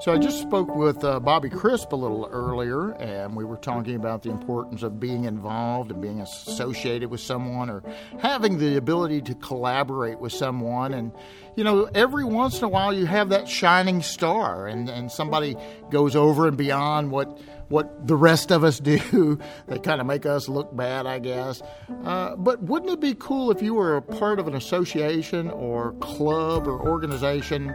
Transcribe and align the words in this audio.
So 0.00 0.14
I 0.14 0.16
just 0.16 0.40
spoke 0.40 0.74
with 0.74 1.04
uh, 1.04 1.20
Bobby 1.20 1.50
Crisp 1.50 1.92
a 1.92 1.96
little 1.96 2.26
earlier, 2.32 2.92
and 2.92 3.36
we 3.36 3.44
were 3.44 3.58
talking 3.58 3.96
about 3.96 4.22
the 4.22 4.30
importance 4.30 4.82
of 4.82 4.98
being 4.98 5.24
involved 5.24 5.90
and 5.90 6.00
being 6.00 6.22
associated 6.22 7.10
with 7.10 7.20
someone 7.20 7.68
or 7.68 7.82
having 8.18 8.56
the 8.56 8.78
ability 8.78 9.20
to 9.20 9.34
collaborate 9.34 10.18
with 10.18 10.32
someone. 10.32 10.94
And, 10.94 11.12
you 11.54 11.64
know, 11.64 11.84
every 11.94 12.24
once 12.24 12.56
in 12.56 12.64
a 12.64 12.68
while 12.70 12.94
you 12.94 13.04
have 13.04 13.28
that 13.28 13.46
shining 13.46 14.00
star, 14.00 14.68
and, 14.68 14.88
and 14.88 15.12
somebody 15.12 15.54
goes 15.90 16.16
over 16.16 16.48
and 16.48 16.56
beyond 16.56 17.10
what 17.10 17.38
what 17.68 18.06
the 18.06 18.16
rest 18.16 18.50
of 18.50 18.64
us 18.64 18.80
do. 18.80 19.38
they 19.68 19.78
kind 19.78 20.00
of 20.00 20.06
make 20.06 20.24
us 20.24 20.48
look 20.48 20.74
bad, 20.74 21.06
I 21.06 21.18
guess. 21.18 21.62
Uh, 22.04 22.36
but 22.36 22.62
wouldn't 22.62 22.90
it 22.90 23.00
be 23.00 23.14
cool 23.14 23.50
if 23.50 23.62
you 23.62 23.74
were 23.74 23.96
a 23.96 24.02
part 24.02 24.40
of 24.40 24.48
an 24.48 24.54
association 24.54 25.50
or 25.50 25.92
club 26.00 26.66
or 26.66 26.80
organization 26.80 27.74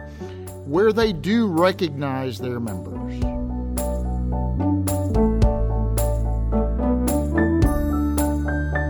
where 0.66 0.92
they 0.92 1.12
do 1.12 1.46
recognize 1.46 2.38
their 2.38 2.60
members? 2.60 3.20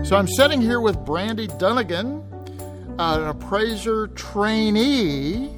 So 0.07 0.15
I'm 0.15 0.27
sitting 0.27 0.61
here 0.61 0.79
with 0.79 0.95
Brandi 0.97 1.47
Dunagan, 1.59 2.23
uh, 2.97 3.19
an 3.19 3.27
appraiser 3.27 4.07
trainee 4.07 5.56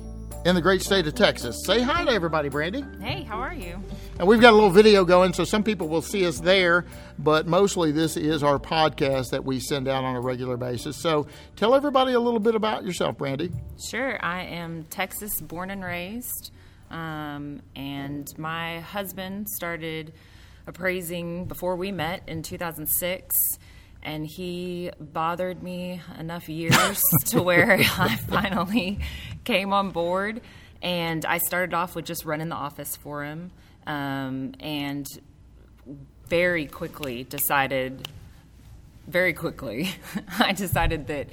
in 0.50 0.56
the 0.56 0.62
great 0.62 0.82
state 0.82 1.06
of 1.06 1.14
Texas. 1.14 1.62
Say 1.64 1.80
hi 1.80 2.04
to 2.04 2.12
everybody, 2.12 2.50
Brandi. 2.50 3.00
Hey, 3.04 3.22
how 3.22 3.38
are 3.38 3.54
you? 3.54 3.80
And 4.18 4.28
we've 4.28 4.42
got 4.42 4.52
a 4.52 4.56
little 4.56 4.72
video 4.72 5.06
going, 5.06 5.32
so 5.32 5.44
some 5.44 5.64
people 5.64 5.88
will 5.88 6.02
see 6.02 6.26
us 6.26 6.40
there, 6.40 6.86
but 7.20 7.46
mostly 7.46 7.92
this 7.92 8.18
is 8.18 8.42
our 8.42 8.58
podcast 8.58 9.30
that 9.30 9.46
we 9.46 9.60
send 9.60 9.88
out 9.88 10.04
on 10.04 10.16
a 10.16 10.20
regular 10.20 10.58
basis. 10.58 10.98
So 10.98 11.28
tell 11.56 11.76
everybody 11.76 12.14
a 12.14 12.20
little 12.20 12.40
bit 12.40 12.56
about 12.56 12.84
yourself, 12.84 13.20
Brandi. 13.20 13.54
Sure. 13.92 14.18
I 14.26 14.42
am 14.42 14.86
Texas 14.86 15.40
born 15.40 15.70
and 15.70 15.84
raised, 15.84 16.50
um, 16.90 17.62
and 17.76 18.28
my 18.40 18.80
husband 18.80 19.48
started 19.50 20.14
appraising 20.66 21.46
before 21.46 21.76
we 21.76 21.92
met 21.92 22.24
in 22.28 22.42
2006 22.42 23.36
and 24.02 24.26
he 24.26 24.92
bothered 25.00 25.62
me 25.62 26.02
enough 26.18 26.50
years 26.50 27.02
to 27.26 27.42
where 27.42 27.74
I 27.98 28.16
finally 28.16 29.00
came 29.44 29.74
on 29.74 29.92
board. 29.92 30.42
And 30.82 31.26
I 31.26 31.40
started 31.40 31.74
off 31.74 31.96
with 31.96 32.06
just 32.06 32.24
running 32.24 32.48
the 32.50 32.56
office 32.56 32.96
for 32.96 33.26
him, 33.26 33.52
um, 33.86 34.54
and 34.62 35.06
very 36.28 36.68
quickly 36.68 37.26
decided, 37.26 38.08
very 39.06 39.34
quickly, 39.34 39.90
I 40.40 40.54
decided 40.54 41.08
that 41.08 41.28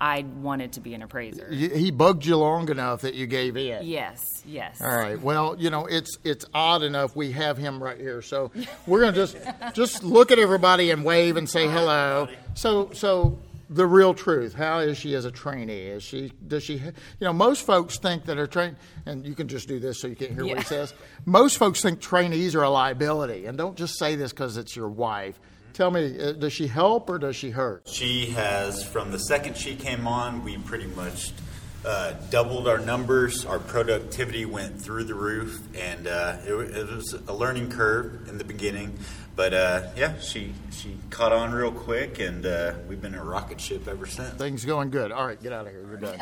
I 0.00 0.22
wanted 0.40 0.72
to 0.72 0.80
be 0.80 0.94
an 0.94 1.02
appraiser. 1.02 1.50
He 1.52 1.90
bugged 1.90 2.24
you 2.24 2.36
long 2.36 2.70
enough 2.70 3.02
that 3.02 3.14
you 3.14 3.26
gave 3.26 3.56
in. 3.56 3.84
Yes, 3.86 4.42
yes. 4.46 4.80
All 4.80 4.96
right. 4.96 5.20
Well, 5.20 5.56
you 5.58 5.68
know, 5.68 5.84
it's 5.86 6.16
it's 6.24 6.46
odd 6.54 6.82
enough 6.82 7.14
we 7.14 7.32
have 7.32 7.58
him 7.58 7.82
right 7.82 7.98
here. 7.98 8.22
So 8.22 8.50
we're 8.86 9.00
gonna 9.00 9.12
just 9.12 9.36
just 9.74 10.02
look 10.02 10.30
at 10.30 10.38
everybody 10.38 10.90
and 10.90 11.04
wave 11.04 11.36
and 11.36 11.48
say 11.48 11.68
hello. 11.68 12.28
So 12.54 12.90
so 12.94 13.38
the 13.68 13.86
real 13.86 14.14
truth. 14.14 14.54
How 14.54 14.78
is 14.78 14.96
she 14.98 15.14
as 15.14 15.24
a 15.26 15.30
trainee? 15.30 15.82
Is 15.88 16.02
she 16.02 16.32
does 16.48 16.62
she 16.64 16.74
you 16.78 16.92
know, 17.20 17.32
most 17.34 17.66
folks 17.66 17.98
think 17.98 18.24
that 18.24 18.38
a 18.38 18.46
train 18.46 18.76
and 19.06 19.24
you 19.26 19.34
can 19.34 19.48
just 19.48 19.68
do 19.68 19.78
this 19.78 20.00
so 20.00 20.08
you 20.08 20.16
can't 20.16 20.32
hear 20.32 20.44
Yeah. 20.44 20.54
what 20.54 20.58
he 20.62 20.64
says. 20.64 20.94
Most 21.26 21.58
folks 21.58 21.82
think 21.82 22.00
trainees 22.00 22.54
are 22.54 22.62
a 22.62 22.70
liability. 22.70 23.44
And 23.46 23.58
don't 23.58 23.76
just 23.76 23.98
say 23.98 24.16
this 24.16 24.32
because 24.32 24.56
it's 24.56 24.74
your 24.74 24.88
wife. 24.88 25.38
Tell 25.80 25.90
me, 25.90 26.20
uh, 26.20 26.32
does 26.32 26.52
she 26.52 26.66
help 26.66 27.08
or 27.08 27.18
does 27.18 27.36
she 27.36 27.48
hurt? 27.48 27.88
She 27.88 28.26
has, 28.32 28.84
from 28.84 29.12
the 29.12 29.18
second 29.18 29.56
she 29.56 29.76
came 29.76 30.06
on, 30.06 30.44
we 30.44 30.58
pretty 30.58 30.88
much 30.88 31.32
uh, 31.86 32.12
doubled 32.28 32.68
our 32.68 32.76
numbers. 32.76 33.46
Our 33.46 33.58
productivity 33.58 34.44
went 34.44 34.78
through 34.78 35.04
the 35.04 35.14
roof, 35.14 35.58
and 35.74 36.06
uh, 36.06 36.36
it, 36.44 36.52
it 36.52 36.86
was 36.86 37.14
a 37.14 37.32
learning 37.32 37.70
curve 37.70 38.28
in 38.28 38.36
the 38.36 38.44
beginning. 38.44 38.98
But 39.34 39.54
uh, 39.54 39.88
yeah, 39.96 40.18
she 40.18 40.52
she 40.70 40.98
caught 41.08 41.32
on 41.32 41.50
real 41.50 41.72
quick, 41.72 42.18
and 42.18 42.44
uh, 42.44 42.74
we've 42.86 43.00
been 43.00 43.14
a 43.14 43.24
rocket 43.24 43.58
ship 43.58 43.88
ever 43.88 44.04
since. 44.04 44.34
Things 44.34 44.66
going 44.66 44.90
good. 44.90 45.12
All 45.12 45.26
right, 45.26 45.42
get 45.42 45.54
out 45.54 45.66
of 45.66 45.72
here. 45.72 45.86
You're 45.88 45.96
done. 45.96 46.18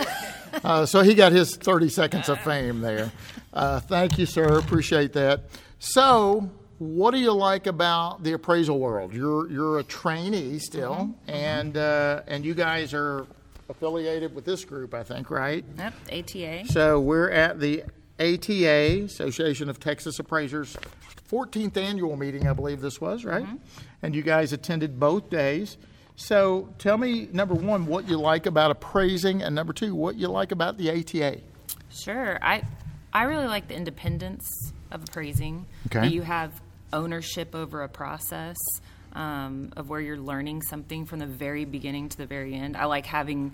uh, 0.62 0.86
so 0.86 1.02
he 1.02 1.14
got 1.16 1.32
his 1.32 1.56
30 1.56 1.88
seconds 1.88 2.28
of 2.28 2.38
fame 2.42 2.80
there. 2.80 3.10
Uh, 3.52 3.80
thank 3.80 4.18
you, 4.18 4.26
sir. 4.26 4.56
Appreciate 4.56 5.14
that. 5.14 5.46
So, 5.80 6.48
what 6.78 7.12
do 7.12 7.18
you 7.18 7.32
like 7.32 7.66
about 7.66 8.22
the 8.22 8.32
appraisal 8.32 8.78
world? 8.78 9.12
You're 9.12 9.50
you're 9.50 9.78
a 9.78 9.84
trainee 9.84 10.58
still, 10.58 10.94
mm-hmm. 10.94 11.30
Mm-hmm. 11.30 11.30
and 11.30 11.76
uh, 11.76 12.22
and 12.26 12.44
you 12.44 12.54
guys 12.54 12.94
are 12.94 13.26
affiliated 13.68 14.34
with 14.34 14.44
this 14.44 14.64
group, 14.64 14.94
I 14.94 15.02
think, 15.02 15.30
right? 15.30 15.64
Yep, 15.76 15.94
ATA. 16.12 16.66
So 16.68 17.00
we're 17.00 17.30
at 17.30 17.60
the 17.60 17.84
ATA, 18.18 19.04
Association 19.04 19.68
of 19.68 19.78
Texas 19.78 20.18
Appraisers, 20.18 20.76
14th 21.30 21.76
annual 21.76 22.16
meeting, 22.16 22.48
I 22.48 22.52
believe 22.52 22.80
this 22.80 23.00
was, 23.00 23.24
right? 23.24 23.44
Mm-hmm. 23.44 23.56
And 24.02 24.14
you 24.14 24.22
guys 24.22 24.52
attended 24.52 24.98
both 24.98 25.28
days. 25.28 25.76
So 26.16 26.74
tell 26.78 26.98
me, 26.98 27.28
number 27.32 27.54
one, 27.54 27.86
what 27.86 28.08
you 28.08 28.18
like 28.18 28.46
about 28.46 28.70
appraising, 28.70 29.42
and 29.42 29.54
number 29.54 29.72
two, 29.72 29.94
what 29.94 30.16
you 30.16 30.28
like 30.28 30.50
about 30.50 30.78
the 30.78 30.90
ATA. 30.90 31.40
Sure. 31.90 32.38
I 32.42 32.62
I 33.12 33.24
really 33.24 33.46
like 33.46 33.68
the 33.68 33.74
independence 33.74 34.72
of 34.90 35.02
appraising. 35.04 35.66
Okay. 35.86 36.08
You 36.08 36.22
have 36.22 36.60
ownership 36.92 37.54
over 37.54 37.82
a 37.82 37.88
process 37.88 38.56
um, 39.12 39.72
of 39.76 39.88
where 39.88 40.00
you're 40.00 40.18
learning 40.18 40.62
something 40.62 41.06
from 41.06 41.18
the 41.18 41.26
very 41.26 41.64
beginning 41.64 42.08
to 42.10 42.16
the 42.16 42.26
very 42.26 42.54
end. 42.54 42.76
I 42.76 42.84
like 42.84 43.06
having 43.06 43.52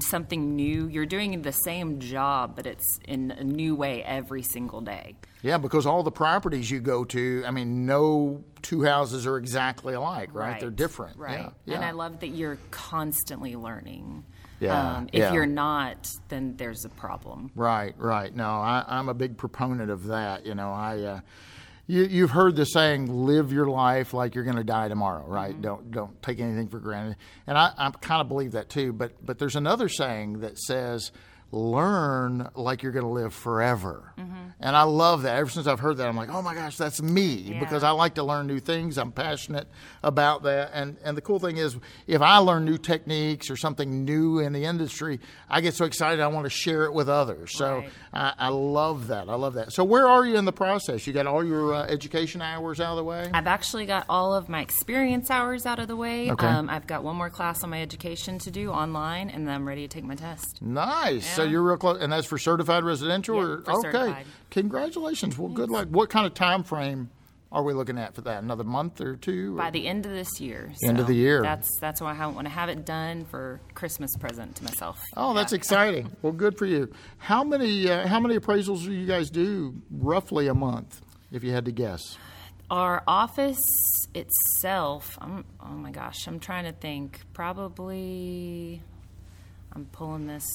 something 0.00 0.54
new. 0.54 0.86
You're 0.88 1.06
doing 1.06 1.42
the 1.42 1.52
same 1.52 1.98
job, 1.98 2.54
but 2.56 2.66
it's 2.66 2.98
in 3.06 3.30
a 3.32 3.42
new 3.44 3.74
way 3.74 4.02
every 4.02 4.42
single 4.42 4.80
day. 4.80 5.16
Yeah, 5.42 5.58
because 5.58 5.86
all 5.86 6.04
the 6.04 6.12
properties 6.12 6.70
you 6.70 6.80
go 6.80 7.04
to, 7.06 7.42
I 7.44 7.50
mean, 7.50 7.84
no 7.84 8.44
two 8.62 8.84
houses 8.84 9.26
are 9.26 9.38
exactly 9.38 9.94
alike, 9.94 10.30
right? 10.32 10.60
They're 10.60 10.70
different. 10.70 11.16
Right. 11.16 11.40
Yeah, 11.40 11.50
yeah. 11.64 11.74
And 11.76 11.84
I 11.84 11.90
love 11.90 12.20
that 12.20 12.28
you're 12.28 12.58
constantly 12.70 13.56
learning. 13.56 14.24
Yeah, 14.60 14.98
Um, 14.98 15.08
if 15.12 15.18
yeah. 15.18 15.32
you're 15.32 15.46
not, 15.46 16.08
then 16.28 16.54
there's 16.56 16.84
a 16.84 16.88
problem. 16.88 17.50
Right, 17.56 17.94
right. 17.98 18.32
No, 18.32 18.44
I, 18.46 18.84
I'm 18.86 19.08
a 19.08 19.14
big 19.14 19.36
proponent 19.36 19.90
of 19.90 20.06
that. 20.06 20.46
You 20.46 20.54
know, 20.54 20.70
I, 20.70 20.98
uh, 21.00 21.20
you, 21.86 22.04
you've 22.04 22.30
heard 22.30 22.56
the 22.56 22.64
saying, 22.64 23.26
"Live 23.26 23.52
your 23.52 23.66
life 23.66 24.14
like 24.14 24.34
you're 24.34 24.44
going 24.44 24.56
to 24.56 24.64
die 24.64 24.88
tomorrow." 24.88 25.24
Right? 25.26 25.52
Mm-hmm. 25.52 25.62
Don't 25.62 25.90
don't 25.90 26.22
take 26.22 26.40
anything 26.40 26.68
for 26.68 26.78
granted. 26.78 27.16
And 27.46 27.58
I, 27.58 27.72
I 27.76 27.90
kind 27.90 28.20
of 28.20 28.28
believe 28.28 28.52
that 28.52 28.68
too. 28.68 28.92
But 28.92 29.24
but 29.24 29.38
there's 29.38 29.56
another 29.56 29.88
saying 29.88 30.40
that 30.40 30.58
says, 30.58 31.12
"Learn 31.52 32.48
like 32.54 32.82
you're 32.82 32.92
going 32.92 33.04
to 33.04 33.10
live 33.10 33.32
forever." 33.34 34.12
And 34.64 34.76
I 34.76 34.84
love 34.84 35.22
that. 35.22 35.36
Ever 35.38 35.50
since 35.50 35.66
I've 35.66 35.80
heard 35.80 35.96
that, 35.96 36.06
I'm 36.08 36.16
like, 36.16 36.28
"Oh 36.30 36.40
my 36.40 36.54
gosh, 36.54 36.76
that's 36.76 37.02
me!" 37.02 37.56
Because 37.58 37.82
I 37.82 37.90
like 37.90 38.14
to 38.14 38.22
learn 38.22 38.46
new 38.46 38.60
things. 38.60 38.96
I'm 38.96 39.10
passionate 39.10 39.66
about 40.04 40.44
that. 40.44 40.70
And 40.72 40.96
and 41.04 41.16
the 41.16 41.20
cool 41.20 41.40
thing 41.40 41.56
is, 41.56 41.76
if 42.06 42.22
I 42.22 42.36
learn 42.38 42.64
new 42.64 42.78
techniques 42.78 43.50
or 43.50 43.56
something 43.56 44.04
new 44.04 44.38
in 44.38 44.52
the 44.52 44.64
industry, 44.64 45.18
I 45.50 45.60
get 45.60 45.74
so 45.74 45.84
excited 45.84 46.20
I 46.20 46.28
want 46.28 46.44
to 46.46 46.50
share 46.50 46.84
it 46.84 46.94
with 46.94 47.08
others. 47.08 47.56
So 47.56 47.78
Right. 47.78 47.90
I, 48.14 48.34
I 48.38 48.48
love 48.48 49.08
that. 49.08 49.28
I 49.28 49.34
love 49.34 49.54
that. 49.54 49.72
So 49.72 49.82
where 49.82 50.06
are 50.06 50.24
you 50.24 50.36
in 50.36 50.44
the 50.44 50.52
process? 50.52 51.06
You 51.06 51.12
got 51.12 51.26
all 51.26 51.44
your 51.44 51.74
uh, 51.74 51.82
education 51.86 52.40
hours 52.40 52.80
out 52.80 52.92
of 52.92 52.96
the 52.98 53.04
way? 53.04 53.30
I've 53.34 53.46
actually 53.48 53.86
got 53.86 54.06
all 54.08 54.32
of 54.34 54.48
my 54.48 54.60
experience 54.60 55.28
hours 55.30 55.66
out 55.66 55.80
of 55.80 55.88
the 55.88 55.96
way. 55.96 56.30
Okay. 56.30 56.46
Um, 56.46 56.70
I've 56.70 56.86
got 56.86 57.02
one 57.02 57.16
more 57.16 57.30
class 57.30 57.64
on 57.64 57.70
my 57.70 57.82
education 57.82 58.38
to 58.40 58.50
do 58.52 58.70
online, 58.70 59.28
and 59.30 59.46
then 59.48 59.54
I'm 59.56 59.66
ready 59.66 59.82
to 59.82 59.88
take 59.88 60.04
my 60.04 60.14
test. 60.14 60.62
Nice. 60.62 61.26
So 61.34 61.41
Yeah. 61.44 61.50
you're 61.50 61.62
real 61.62 61.76
close, 61.76 62.00
and 62.00 62.12
that's 62.12 62.26
for 62.26 62.38
certified 62.38 62.84
residential. 62.84 63.36
Yeah, 63.36 63.42
or 63.42 63.58
okay. 63.68 63.80
certified. 63.80 64.26
Congratulations. 64.50 65.38
Well, 65.38 65.48
good 65.48 65.70
luck. 65.70 65.88
What 65.88 66.10
kind 66.10 66.26
of 66.26 66.34
time 66.34 66.62
frame 66.62 67.10
are 67.50 67.62
we 67.62 67.74
looking 67.74 67.98
at 67.98 68.14
for 68.14 68.22
that? 68.22 68.42
Another 68.42 68.64
month 68.64 69.00
or 69.00 69.16
two? 69.16 69.54
or- 69.54 69.58
By 69.58 69.70
the 69.70 69.86
end 69.86 70.06
of 70.06 70.12
this 70.12 70.40
year. 70.40 70.72
End 70.86 70.98
of 70.98 71.06
the 71.06 71.14
year. 71.14 71.42
That's 71.42 71.68
that's 71.80 72.00
why 72.00 72.16
I 72.16 72.26
want 72.26 72.46
to 72.46 72.52
have 72.52 72.68
it 72.68 72.84
done 72.86 73.24
for 73.26 73.60
Christmas 73.74 74.10
present 74.18 74.56
to 74.56 74.64
myself. 74.64 75.00
Oh, 75.16 75.34
that's 75.34 75.52
exciting. 75.52 76.10
Well, 76.22 76.32
good 76.32 76.56
for 76.56 76.66
you. 76.66 76.90
How 77.18 77.44
many 77.44 77.90
uh, 77.90 78.06
how 78.06 78.20
many 78.20 78.38
appraisals 78.38 78.84
do 78.84 78.92
you 78.92 79.06
guys 79.06 79.30
do 79.30 79.74
roughly 79.90 80.48
a 80.48 80.54
month, 80.54 81.00
if 81.30 81.44
you 81.44 81.52
had 81.52 81.64
to 81.66 81.72
guess? 81.72 82.16
Our 82.70 83.02
office 83.06 83.60
itself, 84.14 85.18
I'm, 85.20 85.44
oh 85.60 85.74
my 85.74 85.90
gosh, 85.90 86.26
I'm 86.26 86.40
trying 86.40 86.64
to 86.64 86.72
think. 86.72 87.20
Probably, 87.34 88.82
I'm 89.74 89.84
pulling 89.92 90.26
this. 90.26 90.46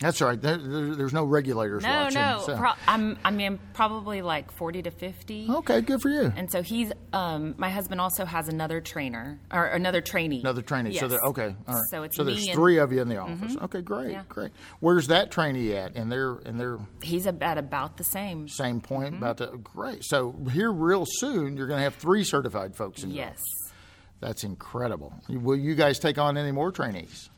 That's 0.00 0.20
right. 0.20 0.40
There, 0.40 0.56
there, 0.56 0.94
there's 0.94 1.12
no 1.12 1.24
regulators 1.24 1.82
No, 1.82 1.88
watching. 1.88 2.20
no, 2.20 2.42
so- 2.46 2.56
pro- 2.56 2.72
I'm, 2.86 3.18
I 3.24 3.32
mean, 3.32 3.58
probably 3.74 4.22
like 4.22 4.52
40 4.52 4.82
to 4.82 4.90
50. 4.92 5.48
Okay, 5.50 5.80
good 5.80 6.00
for 6.00 6.08
you. 6.08 6.32
And 6.36 6.48
so 6.52 6.62
he's, 6.62 6.92
um, 7.12 7.56
my 7.58 7.68
husband 7.68 8.00
also 8.00 8.24
has 8.24 8.48
another 8.48 8.80
trainer 8.80 9.40
or 9.52 9.64
another 9.66 10.00
trainee. 10.00 10.40
Another 10.40 10.62
trainee. 10.62 10.94
So 10.94 11.06
Yes. 11.06 11.10
there, 11.10 11.20
okay, 11.30 11.56
all 11.66 11.74
right. 11.74 11.82
So 11.90 12.02
it's 12.04 12.16
so 12.16 12.22
there's 12.22 12.48
three 12.50 12.78
of 12.78 12.92
you 12.92 13.02
in 13.02 13.08
the 13.08 13.16
office. 13.18 13.56
Okay, 13.62 13.80
great, 13.82 14.12
Yeah. 14.12 14.22
great. 14.28 14.52
Where's 14.78 15.08
that 15.08 15.32
trainee 15.32 15.74
at? 15.74 15.96
And 15.96 16.12
they're 16.12 16.34
and 16.46 16.60
they're 16.60 16.78
He's 17.02 17.26
at 17.26 17.58
about 17.58 17.96
the 17.96 18.04
same. 18.04 18.46
same 18.48 18.80
point 18.80 19.14
Mm-hmm. 19.14 19.22
about 19.24 19.38
to 19.38 19.46
great. 19.58 20.04
So 20.04 20.34
here 20.52 20.70
real 20.70 21.06
soon 21.08 21.56
you're 21.56 21.66
going 21.66 21.78
to 21.78 21.84
have 21.84 21.96
three 21.96 22.22
certified 22.22 22.76
folks 22.76 23.02
in 23.02 23.10
Yes. 23.10 23.38
That's 24.20 24.42
incredible. 24.44 25.12
Will 25.28 25.56
you 25.56 25.74
guys 25.76 25.98
take 25.98 26.18
on 26.18 26.36
any 26.36 26.50
more 26.52 26.72
trainees? 26.72 27.30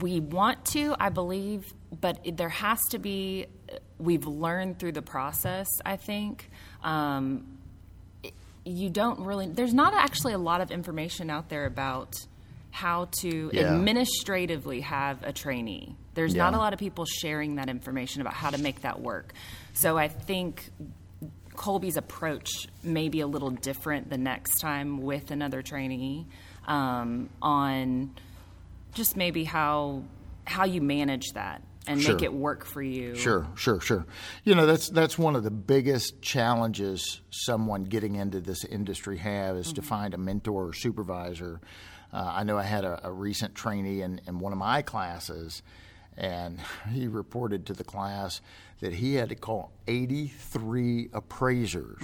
We 0.00 0.20
want 0.20 0.64
to, 0.66 0.94
I 0.98 1.08
believe, 1.10 1.72
but 2.00 2.20
there 2.36 2.48
has 2.48 2.80
to 2.90 2.98
be. 2.98 3.46
we've 3.98 4.26
learned 4.26 4.78
through 4.78 4.92
the 4.92 5.02
process. 5.02 5.68
I 5.84 5.96
think. 5.96 6.50
Um, 6.82 7.58
you 8.64 8.90
don't 8.90 9.20
really 9.20 9.48
there's 9.48 9.74
not 9.74 9.92
actually 9.92 10.32
a 10.34 10.38
lot 10.38 10.60
of 10.60 10.70
information 10.70 11.30
out 11.30 11.48
there 11.48 11.66
about 11.66 12.14
how 12.70 13.08
to 13.20 13.50
Yeah. 13.52 13.74
administratively 13.74 14.82
have 14.82 15.22
a 15.24 15.32
trainee 15.32 15.96
there's 16.14 16.34
not 16.36 16.54
a 16.54 16.58
lot 16.58 16.72
of 16.72 16.78
people 16.78 17.04
sharing 17.04 17.56
that 17.56 17.68
information 17.68 18.20
about 18.20 18.34
how 18.34 18.50
to 18.50 18.58
make 18.58 18.82
that 18.82 19.00
work 19.00 19.32
so 19.74 19.98
i 19.98 20.06
think 20.06 20.70
colby's 21.56 21.96
approach 21.96 22.68
may 22.84 23.08
be 23.08 23.18
a 23.20 23.26
little 23.26 23.50
different 23.50 24.08
the 24.10 24.16
next 24.16 24.60
time 24.60 24.98
with 25.02 25.32
another 25.32 25.60
trainee 25.60 26.24
um, 26.68 27.28
on 27.42 28.14
just 28.94 29.16
maybe 29.16 29.44
how 29.44 30.02
how 30.44 30.64
you 30.64 30.80
manage 30.80 31.32
that 31.32 31.62
and 31.86 32.02
make 32.02 32.22
it 32.22 32.32
work 32.32 32.64
for 32.64 32.82
you 32.82 33.14
Sure, 33.14 33.46
sure, 33.56 33.80
sure. 33.80 34.06
You 34.44 34.54
know, 34.54 34.66
that's 34.66 34.88
that's 34.88 35.18
one 35.18 35.34
of 35.34 35.42
the 35.42 35.50
biggest 35.50 36.22
challenges 36.22 37.20
someone 37.30 37.84
getting 37.84 38.16
into 38.16 38.40
this 38.40 38.64
industry 38.64 39.18
have 39.18 39.56
is 39.56 39.72
to 39.72 39.82
find 39.82 40.14
a 40.14 40.18
mentor 40.18 40.68
or 40.68 40.72
supervisor. 40.72 41.60
Uh, 42.12 42.32
I 42.36 42.44
know 42.44 42.58
I 42.58 42.62
had 42.64 42.84
a, 42.84 43.00
a 43.04 43.12
recent 43.12 43.54
trainee 43.54 44.02
in, 44.02 44.20
in 44.26 44.38
one 44.38 44.52
of 44.52 44.58
my 44.58 44.82
classes, 44.82 45.62
and 46.16 46.60
he 46.92 47.08
reported 47.08 47.66
to 47.66 47.72
the 47.72 47.84
class 47.84 48.40
that 48.80 48.92
he 48.92 49.14
had 49.14 49.30
to 49.30 49.34
call 49.34 49.72
83 49.88 51.08
appraisers 51.12 52.02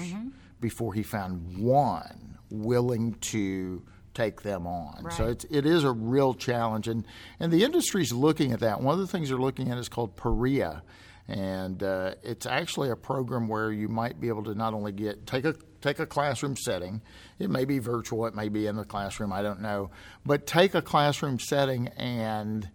before 0.60 0.94
he 0.94 1.02
found 1.02 1.58
one 1.58 2.38
willing 2.50 3.14
to 3.14 3.82
take 4.18 4.42
them 4.42 4.66
on. 4.66 5.10
So 5.12 5.26
it's 5.28 5.44
it 5.50 5.64
is 5.64 5.84
a 5.84 5.92
real 5.92 6.34
challenge, 6.34 6.88
and 6.88 7.06
and 7.38 7.52
the 7.52 7.64
industry's 7.64 8.12
looking 8.12 8.52
at 8.52 8.60
that. 8.60 8.80
One 8.80 8.94
of 8.94 9.00
the 9.00 9.06
things 9.06 9.28
they're 9.28 9.38
looking 9.38 9.70
at 9.70 9.78
is 9.78 9.88
called 9.88 10.16
PAREA, 10.16 10.82
and 11.28 11.82
uh, 11.82 12.14
it's 12.22 12.46
actually 12.46 12.90
a 12.90 12.96
program 12.96 13.48
where 13.48 13.70
you 13.70 13.88
might 13.88 14.20
be 14.20 14.28
able 14.28 14.44
to 14.44 14.54
not 14.54 14.74
only 14.74 14.92
get 14.92 15.26
take 15.26 15.44
a 15.44 15.54
take 15.80 16.00
a 16.00 16.06
classroom 16.06 16.56
setting, 16.56 17.00
it 17.38 17.50
may 17.50 17.64
be 17.64 17.78
virtual, 17.78 18.26
it 18.26 18.34
may 18.34 18.48
be 18.48 18.66
in 18.66 18.76
the 18.76 18.84
classroom, 18.84 19.32
I 19.32 19.42
don't 19.42 19.60
know, 19.60 19.90
but 20.26 20.46
take 20.46 20.74
a 20.74 20.82
classroom 20.82 21.38
setting 21.38 21.88
and 21.96 22.68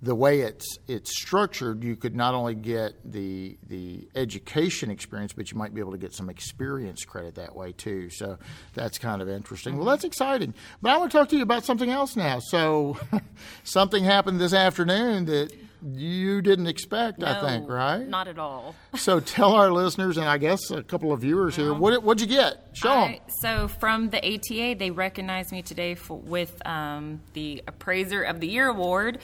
the 0.00 0.14
way 0.14 0.40
it's 0.40 0.78
it's 0.86 1.10
structured, 1.18 1.82
you 1.82 1.96
could 1.96 2.14
not 2.14 2.34
only 2.34 2.54
get 2.54 2.94
the 3.04 3.58
the 3.66 4.08
education 4.14 4.90
experience, 4.90 5.32
but 5.32 5.50
you 5.50 5.58
might 5.58 5.74
be 5.74 5.80
able 5.80 5.92
to 5.92 5.98
get 5.98 6.14
some 6.14 6.30
experience 6.30 7.04
credit 7.04 7.34
that 7.34 7.56
way 7.56 7.72
too. 7.72 8.08
So 8.10 8.38
that's 8.74 8.98
kind 8.98 9.20
of 9.20 9.28
interesting. 9.28 9.76
Well, 9.76 9.86
that's 9.86 10.04
exciting. 10.04 10.54
But 10.80 10.92
I 10.92 10.98
want 10.98 11.10
to 11.10 11.18
talk 11.18 11.28
to 11.30 11.36
you 11.36 11.42
about 11.42 11.64
something 11.64 11.90
else 11.90 12.14
now. 12.14 12.38
So 12.38 12.96
something 13.64 14.04
happened 14.04 14.40
this 14.40 14.52
afternoon 14.52 15.24
that 15.26 15.52
you 15.82 16.42
didn't 16.42 16.66
expect, 16.66 17.22
I 17.22 17.40
think, 17.40 17.68
right? 17.68 18.06
not 18.06 18.26
at 18.26 18.38
all 18.38 18.74
so 18.96 19.20
tell 19.20 19.52
our 19.52 19.70
listeners 19.70 20.16
and 20.16 20.28
I 20.28 20.36
guess 20.36 20.72
a 20.72 20.82
couple 20.82 21.12
of 21.12 21.20
viewers 21.20 21.54
here, 21.54 21.72
what 21.72 22.02
what'd 22.02 22.20
you 22.20 22.26
get? 22.26 22.70
Show 22.72 22.88
them. 22.88 23.16
So 23.40 23.68
from 23.68 24.10
the 24.10 24.18
ATA, 24.18 24.76
they 24.76 24.90
recognized 24.90 25.52
me 25.52 25.62
today 25.62 25.94
for, 25.94 26.18
with 26.18 26.66
um, 26.66 27.20
the 27.32 27.62
Appraiser 27.68 28.22
of 28.22 28.40
the 28.40 28.48
Year 28.48 28.68
award, 28.68 29.18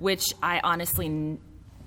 which 0.00 0.24
I 0.42 0.60
honestly 0.64 1.06
n- 1.06 1.38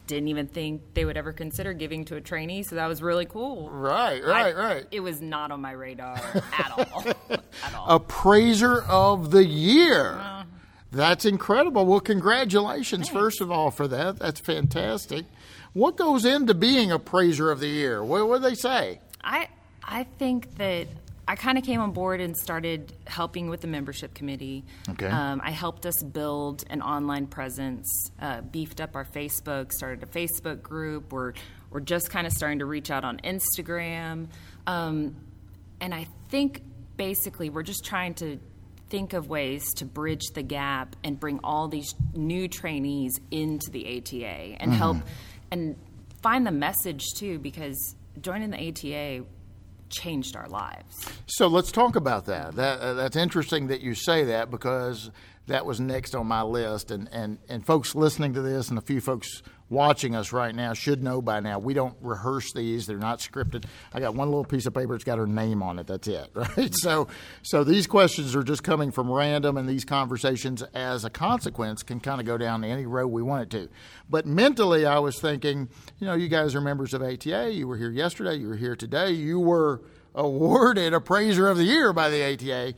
didn't 0.07 0.27
even 0.27 0.48
think 0.48 0.94
they 0.94 1.06
would 1.06 1.18
ever 1.18 1.31
consider 1.33 1.74
giving 1.74 2.06
to 2.06 2.15
a 2.15 2.21
trainee. 2.21 2.63
So 2.63 2.75
that 2.75 2.88
was 2.88 3.01
really 3.01 3.25
cool. 3.25 3.69
Right, 3.69 4.24
right, 4.24 4.56
I- 4.56 4.60
right. 4.60 4.86
It 4.92 5.00
was 5.00 5.21
not 5.21 5.51
on 5.51 5.62
my 5.62 5.71
radar 5.71 6.15
at 6.57 6.71
all. 6.77 7.04
at 7.30 7.74
all. 7.75 7.86
appraiser 7.89 8.81
of 8.83 9.31
the 9.31 9.45
year. 9.45 10.12
Uh-huh. 10.13 10.44
That's 10.92 11.25
incredible. 11.25 11.86
Well, 11.88 12.00
congratulations, 12.01 13.10
first 13.10 13.42
of 13.42 13.51
all, 13.51 13.71
for 13.71 13.88
that. 13.88 14.19
That's 14.19 14.39
fantastic. 14.39 15.25
What 15.74 15.98
goes 15.98 16.24
into 16.24 16.54
being 16.54 16.92
appraiser 16.92 17.50
of 17.50 17.60
the 17.60 17.68
year? 17.68 18.04
What 18.04 18.27
do 18.27 18.38
they 18.39 18.54
say? 18.54 19.00
I 19.24 19.48
I 19.83 20.04
think 20.04 20.56
that 20.57 20.88
I 21.27 21.35
kind 21.35 21.57
of 21.57 21.63
came 21.63 21.79
on 21.79 21.91
board 21.91 22.19
and 22.19 22.35
started 22.35 22.91
helping 23.07 23.49
with 23.49 23.61
the 23.61 23.67
membership 23.67 24.13
committee. 24.13 24.65
Okay. 24.89 25.07
Um, 25.07 25.41
I 25.43 25.51
helped 25.51 25.85
us 25.85 25.95
build 26.03 26.65
an 26.69 26.81
online 26.81 27.27
presence, 27.27 27.87
uh, 28.19 28.41
beefed 28.41 28.81
up 28.81 28.95
our 28.95 29.05
Facebook, 29.05 29.71
started 29.71 30.03
a 30.03 30.05
Facebook 30.05 30.61
group. 30.61 31.13
We're 31.13 31.33
we're 31.69 31.79
just 31.79 32.09
kind 32.09 32.27
of 32.27 32.33
starting 32.33 32.59
to 32.59 32.65
reach 32.65 32.91
out 32.91 33.03
on 33.03 33.19
Instagram, 33.23 34.27
um, 34.67 35.15
and 35.81 35.93
I 35.93 36.07
think 36.29 36.61
basically 36.97 37.49
we're 37.49 37.63
just 37.63 37.83
trying 37.85 38.13
to 38.15 38.39
think 38.89 39.13
of 39.13 39.27
ways 39.27 39.65
to 39.73 39.85
bridge 39.85 40.21
the 40.35 40.43
gap 40.43 40.95
and 41.03 41.19
bring 41.19 41.39
all 41.43 41.67
these 41.67 41.95
new 42.13 42.47
trainees 42.47 43.19
into 43.31 43.71
the 43.71 43.97
ATA 43.97 44.61
and 44.61 44.71
help 44.71 44.97
and 45.49 45.75
find 46.21 46.45
the 46.45 46.51
message 46.51 47.03
too 47.17 47.39
because 47.39 47.95
joining 48.21 48.51
the 48.51 48.69
ATA 48.69 49.25
changed 49.93 50.35
our 50.35 50.47
lives. 50.47 51.07
So 51.25 51.47
let's 51.47 51.71
talk 51.71 51.95
about 51.95 52.25
that. 52.25 52.55
That 52.55 52.79
uh, 52.79 52.93
that's 52.93 53.15
interesting 53.15 53.67
that 53.67 53.81
you 53.81 53.95
say 53.95 54.25
that 54.25 54.51
because 54.51 55.11
that 55.47 55.65
was 55.65 55.79
next 55.79 56.15
on 56.15 56.27
my 56.27 56.41
list, 56.41 56.91
and, 56.91 57.09
and 57.11 57.37
and 57.49 57.65
folks 57.65 57.95
listening 57.95 58.33
to 58.33 58.41
this 58.41 58.69
and 58.69 58.77
a 58.77 58.81
few 58.81 59.01
folks 59.01 59.43
watching 59.73 60.15
us 60.15 60.31
right 60.31 60.55
now 60.55 60.73
should 60.73 61.03
know 61.03 61.21
by 61.21 61.39
now. 61.39 61.59
We 61.59 61.73
don't 61.73 61.95
rehearse 62.01 62.53
these; 62.53 62.87
they're 62.87 62.97
not 62.97 63.19
scripted. 63.19 63.65
I 63.93 63.99
got 63.99 64.15
one 64.15 64.29
little 64.29 64.45
piece 64.45 64.65
of 64.65 64.73
paper; 64.73 64.95
it's 64.95 65.03
got 65.03 65.17
her 65.17 65.27
name 65.27 65.61
on 65.61 65.79
it. 65.79 65.87
That's 65.87 66.07
it, 66.07 66.29
right? 66.33 66.73
So 66.73 67.07
so 67.41 67.63
these 67.63 67.87
questions 67.87 68.35
are 68.35 68.43
just 68.43 68.63
coming 68.63 68.91
from 68.91 69.11
random, 69.11 69.57
and 69.57 69.67
these 69.67 69.83
conversations, 69.83 70.61
as 70.73 71.03
a 71.03 71.09
consequence, 71.09 71.83
can 71.83 71.99
kind 71.99 72.21
of 72.21 72.25
go 72.25 72.37
down 72.37 72.63
any 72.63 72.85
road 72.85 73.07
we 73.07 73.21
want 73.21 73.43
it 73.43 73.49
to. 73.57 73.69
But 74.09 74.25
mentally, 74.25 74.85
I 74.85 74.99
was 74.99 75.19
thinking, 75.19 75.69
you 75.99 76.07
know, 76.07 76.13
you 76.13 76.27
guys 76.27 76.55
are 76.55 76.61
members 76.61 76.93
of 76.93 77.01
ATA. 77.01 77.51
You 77.51 77.67
were 77.67 77.77
here 77.77 77.91
yesterday. 77.91 78.35
You 78.35 78.49
were 78.49 78.55
here 78.55 78.75
today. 78.75 79.11
You 79.11 79.39
were 79.39 79.81
awarded 80.15 80.93
Appraiser 80.93 81.47
of 81.47 81.57
the 81.57 81.63
Year 81.63 81.93
by 81.93 82.09
the 82.09 82.23
ATA. 82.23 82.75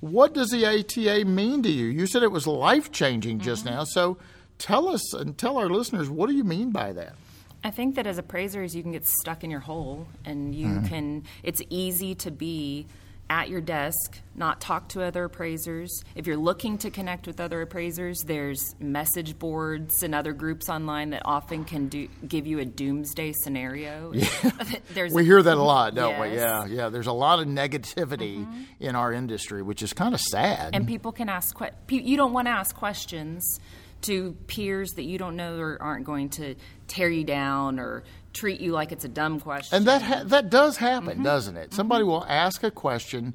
What 0.00 0.32
does 0.32 0.48
the 0.48 0.64
ATA 0.64 1.26
mean 1.26 1.62
to 1.62 1.70
you? 1.70 1.86
You 1.86 2.06
said 2.06 2.22
it 2.22 2.32
was 2.32 2.46
life 2.46 2.90
changing 2.90 3.40
just 3.40 3.64
mm-hmm. 3.64 3.74
now. 3.74 3.84
So 3.84 4.16
tell 4.60 4.88
us 4.88 5.12
and 5.14 5.36
tell 5.36 5.58
our 5.58 5.68
listeners 5.68 6.08
what 6.08 6.28
do 6.28 6.36
you 6.36 6.44
mean 6.44 6.70
by 6.70 6.92
that? 6.92 7.14
I 7.62 7.70
think 7.70 7.96
that 7.96 8.06
as 8.06 8.18
appraisers, 8.18 8.74
you 8.74 8.82
can 8.82 8.92
get 8.92 9.06
stuck 9.06 9.44
in 9.44 9.50
your 9.50 9.60
hole, 9.60 10.06
and 10.24 10.54
you 10.54 10.66
mm-hmm. 10.66 10.86
can. 10.86 11.24
It's 11.42 11.60
easy 11.68 12.14
to 12.16 12.30
be 12.30 12.86
at 13.30 13.48
your 13.48 13.60
desk, 13.60 14.18
not 14.34 14.60
talk 14.60 14.88
to 14.88 15.02
other 15.02 15.24
appraisers. 15.24 16.02
If 16.16 16.26
you're 16.26 16.36
looking 16.36 16.78
to 16.78 16.90
connect 16.90 17.28
with 17.28 17.38
other 17.38 17.62
appraisers, 17.62 18.18
there's 18.26 18.74
message 18.80 19.38
boards 19.38 20.02
and 20.02 20.16
other 20.16 20.32
groups 20.32 20.68
online 20.68 21.10
that 21.10 21.22
often 21.24 21.64
can 21.64 21.86
do, 21.88 22.08
give 22.26 22.48
you 22.48 22.58
a 22.58 22.64
doomsday 22.64 23.32
scenario. 23.32 24.12
there's 24.94 25.12
We 25.12 25.24
hear 25.24 25.40
that 25.40 25.56
a 25.56 25.62
lot, 25.62 25.94
don't 25.94 26.18
we? 26.18 26.34
Yeah, 26.34 26.66
yeah. 26.66 26.88
There's 26.88 27.06
a 27.06 27.12
lot 27.12 27.38
of 27.38 27.46
negativity 27.46 28.38
mm-hmm. 28.38 28.62
in 28.80 28.96
our 28.96 29.12
industry, 29.12 29.62
which 29.62 29.82
is 29.82 29.92
kind 29.92 30.12
of 30.12 30.20
sad. 30.20 30.70
and 30.74 30.88
people 30.88 31.12
can 31.12 31.28
ask 31.28 31.56
que- 31.56 32.02
you 32.02 32.16
don't 32.16 32.32
want 32.32 32.48
to 32.48 32.52
ask 32.52 32.74
questions 32.74 33.60
to 34.02 34.32
peers 34.46 34.92
that 34.92 35.04
you 35.04 35.18
don't 35.18 35.36
know 35.36 35.58
or 35.58 35.78
aren't 35.80 36.04
going 36.04 36.28
to 36.30 36.54
tear 36.88 37.08
you 37.08 37.24
down 37.24 37.78
or 37.78 38.04
treat 38.32 38.60
you 38.60 38.72
like 38.72 38.92
it's 38.92 39.04
a 39.04 39.08
dumb 39.08 39.40
question. 39.40 39.76
And 39.76 39.86
that 39.86 40.02
ha- 40.02 40.22
that 40.26 40.50
does 40.50 40.76
happen, 40.76 41.14
mm-hmm. 41.14 41.22
doesn't 41.22 41.56
it? 41.56 41.74
Somebody 41.74 42.02
mm-hmm. 42.02 42.10
will 42.10 42.26
ask 42.26 42.62
a 42.62 42.70
question, 42.70 43.34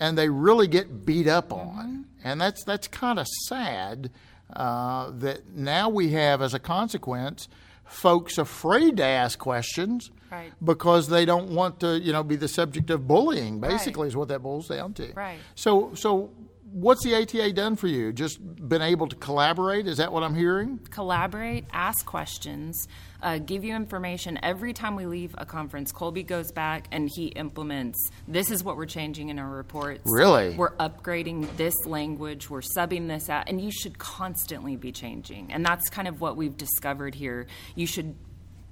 and 0.00 0.16
they 0.16 0.28
really 0.28 0.66
get 0.66 1.06
beat 1.06 1.28
up 1.28 1.50
mm-hmm. 1.50 1.78
on, 1.78 2.06
and 2.24 2.40
that's 2.40 2.64
that's 2.64 2.88
kind 2.88 3.18
of 3.18 3.26
sad. 3.46 4.10
Uh, 4.52 5.10
that 5.12 5.48
now 5.54 5.88
we 5.88 6.10
have, 6.10 6.42
as 6.42 6.52
a 6.52 6.58
consequence, 6.58 7.48
folks 7.84 8.36
afraid 8.36 8.98
to 8.98 9.04
ask 9.04 9.38
questions 9.38 10.10
Right. 10.30 10.50
because 10.64 11.08
they 11.08 11.26
don't 11.26 11.50
want 11.50 11.80
to, 11.80 12.00
you 12.00 12.10
know, 12.10 12.22
be 12.22 12.36
the 12.36 12.48
subject 12.48 12.88
of 12.88 13.06
bullying. 13.06 13.60
Basically, 13.60 14.08
is 14.08 14.16
what 14.16 14.28
that 14.28 14.42
boils 14.42 14.68
down 14.68 14.94
to. 14.94 15.12
Right. 15.12 15.38
So, 15.54 15.94
so 15.94 16.30
what's 16.72 17.04
the 17.04 17.14
ATA 17.14 17.52
done 17.52 17.76
for 17.76 17.86
you? 17.86 18.12
Just 18.12 18.40
been 18.68 18.82
able 18.82 19.06
to 19.08 19.16
collaborate? 19.16 19.86
Is 19.86 19.98
that 19.98 20.12
what 20.12 20.22
I'm 20.22 20.34
hearing? 20.34 20.78
collaborate, 20.90 21.64
ask 21.72 22.04
questions, 22.04 22.88
uh, 23.22 23.38
give 23.38 23.64
you 23.64 23.74
information. 23.74 24.38
Every 24.42 24.72
time 24.72 24.96
we 24.96 25.06
leave 25.06 25.34
a 25.38 25.46
conference, 25.46 25.92
Colby 25.92 26.22
goes 26.22 26.52
back 26.52 26.88
and 26.90 27.08
he 27.14 27.26
implements 27.26 28.10
this 28.26 28.50
is 28.50 28.64
what 28.64 28.76
we're 28.76 28.86
changing 28.86 29.28
in 29.28 29.38
our 29.38 29.48
reports. 29.48 30.02
Really? 30.04 30.54
We're 30.56 30.76
upgrading 30.76 31.56
this 31.56 31.74
language, 31.86 32.48
we're 32.50 32.62
subbing 32.76 33.08
this 33.08 33.28
out, 33.28 33.48
and 33.48 33.60
you 33.60 33.70
should 33.70 33.98
constantly 33.98 34.76
be 34.76 34.92
changing. 34.92 35.52
And 35.52 35.64
that's 35.64 35.88
kind 35.88 36.08
of 36.08 36.20
what 36.20 36.36
we've 36.36 36.56
discovered 36.56 37.14
here. 37.14 37.46
You 37.74 37.86
should 37.86 38.14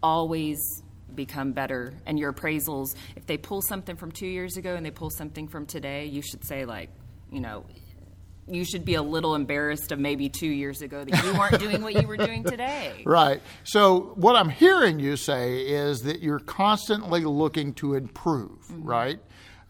always 0.02 0.58
become 1.14 1.52
better 1.52 1.92
and 2.06 2.18
your 2.18 2.32
appraisals 2.32 2.94
if 3.16 3.26
they 3.26 3.36
pull 3.36 3.60
something 3.62 3.96
from 3.96 4.12
2 4.12 4.26
years 4.26 4.56
ago 4.56 4.76
and 4.76 4.86
they 4.86 4.92
pull 4.92 5.10
something 5.10 5.48
from 5.48 5.66
today 5.66 6.06
you 6.06 6.22
should 6.22 6.46
say 6.46 6.64
like 6.64 6.88
you 7.32 7.40
know 7.40 7.64
you 8.46 8.64
should 8.64 8.84
be 8.84 8.94
a 8.94 9.02
little 9.02 9.34
embarrassed 9.34 9.92
of 9.92 9.98
maybe 9.98 10.28
two 10.28 10.48
years 10.48 10.82
ago 10.82 11.04
that 11.04 11.24
you 11.24 11.38
weren't 11.38 11.58
doing 11.60 11.82
what 11.82 11.94
you 11.94 12.06
were 12.06 12.16
doing 12.16 12.44
today. 12.44 13.02
Right. 13.10 13.42
So 13.64 14.12
what 14.16 14.36
I'm 14.36 14.48
hearing 14.48 15.00
you 15.00 15.16
say 15.16 15.60
is 15.60 16.02
that 16.02 16.20
you're 16.20 16.38
constantly 16.38 17.24
looking 17.24 17.72
to 17.74 17.94
improve, 17.94 18.58
mm-hmm. 18.66 18.82
right? 18.84 19.20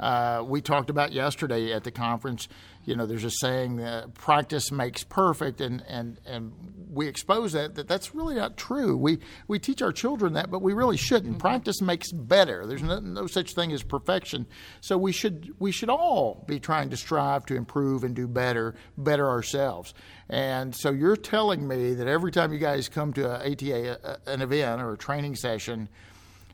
Uh, 0.01 0.43
we 0.47 0.63
talked 0.63 0.89
about 0.89 1.13
yesterday 1.13 1.73
at 1.73 1.85
the 1.85 1.91
conference. 1.91 2.49
You 2.87 2.97
know, 2.97 3.05
there's 3.05 3.25
a 3.25 3.31
saying 3.31 3.77
that 3.77 4.15
practice 4.15 4.73
makes 4.73 5.05
perfect, 5.05 5.61
and, 5.61 5.85
and, 5.87 6.19
and 6.25 6.53
we 6.91 7.07
expose 7.07 7.53
that, 7.53 7.75
that 7.75 7.87
that's 7.87 8.15
really 8.15 8.35
not 8.35 8.57
true. 8.57 8.97
We, 8.97 9.19
we 9.47 9.59
teach 9.59 9.83
our 9.83 9.93
children 9.93 10.33
that, 10.33 10.51
but 10.51 10.63
we 10.63 10.73
really 10.73 10.97
shouldn't. 10.97 11.33
Mm-hmm. 11.33 11.41
Practice 11.41 11.83
makes 11.83 12.11
better. 12.11 12.67
There's 12.67 12.83
no, 12.83 12.99
no 12.99 13.27
such 13.27 13.53
thing 13.55 13.73
as 13.73 13.83
perfection. 13.83 14.47
So 14.81 14.97
we 14.97 15.13
should, 15.13 15.55
we 15.59 15.71
should 15.71 15.91
all 15.91 16.45
be 16.49 16.59
trying 16.59 16.89
to 16.91 16.97
strive 16.97 17.45
to 17.47 17.55
improve 17.55 18.03
and 18.03 18.17
do 18.17 18.27
better, 18.27 18.75
better 18.97 19.29
ourselves. 19.29 19.93
And 20.31 20.75
so 20.75 20.91
you're 20.91 21.17
telling 21.17 21.69
me 21.69 21.93
that 21.95 22.07
every 22.07 22.33
time 22.33 22.55
you 22.55 22.59
guys 22.59 22.89
come 22.89 23.13
to 23.13 23.31
a 23.31 23.53
ATA, 23.53 23.99
a, 24.03 24.33
an 24.33 24.41
event 24.41 24.81
or 24.81 24.95
a 24.95 24.99
training 24.99 25.37
session, 25.37 25.91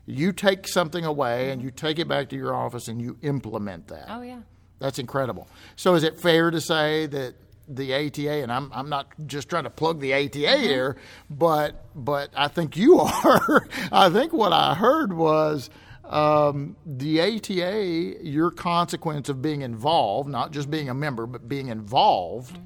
you 0.07 0.31
take 0.31 0.67
something 0.67 1.05
away 1.05 1.51
and 1.51 1.61
you 1.61 1.69
take 1.69 1.99
it 1.99 2.07
back 2.07 2.29
to 2.29 2.35
your 2.35 2.55
office 2.55 2.87
and 2.87 3.01
you 3.01 3.17
implement 3.21 3.89
that. 3.89 4.05
Oh, 4.09 4.21
yeah. 4.21 4.39
That's 4.79 4.99
incredible. 4.99 5.47
So, 5.75 5.95
is 5.95 6.03
it 6.03 6.19
fair 6.19 6.49
to 6.49 6.61
say 6.61 7.07
that 7.07 7.35
the 7.67 7.93
ATA, 7.93 8.41
and 8.41 8.51
I'm, 8.51 8.71
I'm 8.73 8.89
not 8.89 9.07
just 9.25 9.49
trying 9.49 9.65
to 9.65 9.69
plug 9.69 9.99
the 9.99 10.13
ATA 10.13 10.27
mm-hmm. 10.27 10.63
here, 10.63 10.97
but 11.29 11.85
but 11.93 12.29
I 12.35 12.47
think 12.47 12.77
you 12.77 12.99
are. 13.01 13.67
I 13.91 14.09
think 14.09 14.33
what 14.33 14.53
I 14.53 14.75
heard 14.75 15.11
was 15.13 15.69
um, 16.05 16.77
the 16.85 17.21
ATA, 17.21 18.23
your 18.23 18.51
consequence 18.51 19.29
of 19.29 19.41
being 19.41 19.61
involved, 19.61 20.29
not 20.29 20.51
just 20.51 20.71
being 20.71 20.89
a 20.89 20.93
member, 20.93 21.25
but 21.25 21.49
being 21.49 21.67
involved. 21.67 22.53
Mm-hmm 22.53 22.63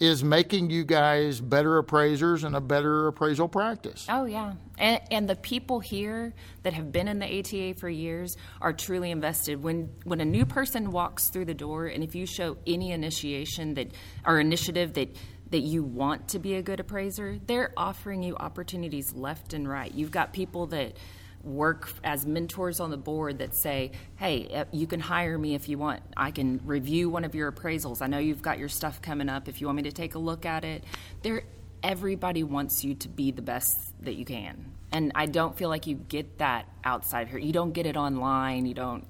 is 0.00 0.24
making 0.24 0.70
you 0.70 0.82
guys 0.82 1.40
better 1.40 1.76
appraisers 1.76 2.42
and 2.42 2.56
a 2.56 2.60
better 2.60 3.08
appraisal 3.08 3.46
practice. 3.46 4.06
Oh, 4.08 4.24
yeah. 4.24 4.54
And, 4.78 5.00
and, 5.10 5.28
the 5.28 5.36
people 5.36 5.80
here 5.80 6.32
that 6.62 6.72
have 6.72 6.90
been 6.90 7.06
in 7.06 7.18
the 7.18 7.38
ATA 7.38 7.78
for 7.78 7.90
years 7.90 8.34
are 8.62 8.72
truly 8.72 9.10
invested. 9.10 9.62
When, 9.62 9.90
when 10.04 10.22
a 10.22 10.24
new 10.24 10.46
person 10.46 10.90
walks 10.90 11.28
through 11.28 11.44
the 11.44 11.54
door, 11.54 11.86
and 11.86 12.02
if 12.02 12.14
you 12.14 12.24
show 12.24 12.56
any 12.66 12.92
initiation 12.92 13.74
that 13.74 13.92
or 14.24 14.40
initiative 14.40 14.94
that 14.94 15.14
that 15.50 15.60
you 15.60 15.82
want 15.82 16.28
to 16.28 16.38
be 16.38 16.54
a 16.54 16.62
good 16.62 16.80
appraiser, 16.80 17.38
they're 17.46 17.72
offering 17.76 18.22
you 18.22 18.36
opportunities 18.36 19.12
left 19.12 19.52
and 19.52 19.68
right. 19.68 19.92
You've 19.92 20.12
got 20.12 20.32
people 20.32 20.66
that 20.68 20.96
work 21.44 21.92
as 22.04 22.26
mentors 22.26 22.80
on 22.80 22.90
the 22.90 22.96
board 22.96 23.38
that 23.38 23.56
say, 23.56 23.92
hey, 24.16 24.48
uh, 24.54 24.64
you 24.72 24.86
can 24.86 25.00
hire 25.00 25.38
me 25.38 25.54
if 25.54 25.68
you 25.68 25.78
want. 25.78 26.02
I 26.16 26.30
can 26.30 26.60
review 26.64 27.08
one 27.08 27.24
of 27.24 27.34
your 27.34 27.50
appraisals. 27.50 28.02
I 28.02 28.06
know 28.06 28.18
you've 28.18 28.42
got 28.42 28.58
your 28.58 28.68
stuff 28.68 29.00
coming 29.00 29.28
up. 29.28 29.48
If 29.48 29.60
you 29.60 29.66
want 29.66 29.76
me 29.76 29.82
to 29.84 29.92
take 29.92 30.14
a 30.14 30.18
look 30.18 30.44
at 30.44 30.64
it, 30.64 30.84
there, 31.22 31.44
everybody 31.82 32.42
wants 32.42 32.84
you 32.84 32.94
to 32.96 33.08
be 33.08 33.30
the 33.30 33.42
best 33.42 33.68
that 34.00 34.14
you 34.14 34.24
can. 34.24 34.72
And 34.92 35.12
I 35.14 35.26
don't 35.26 35.56
feel 35.56 35.68
like 35.68 35.86
you 35.86 35.94
get 35.94 36.38
that 36.38 36.66
outside 36.84 37.28
here. 37.28 37.38
You 37.38 37.52
don't 37.52 37.72
get 37.72 37.86
it 37.86 37.96
online. 37.96 38.66
You 38.66 38.74
don't, 38.74 39.06